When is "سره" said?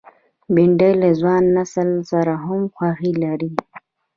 2.11-2.33